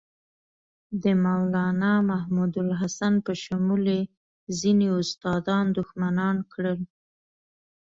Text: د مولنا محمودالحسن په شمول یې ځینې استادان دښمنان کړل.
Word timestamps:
د 1.03 1.05
مولنا 1.23 1.93
محمودالحسن 2.11 3.13
په 3.25 3.31
شمول 3.43 3.83
یې 3.95 4.01
ځینې 4.59 4.87
استادان 4.99 5.65
دښمنان 5.77 6.35
کړل. 6.51 6.79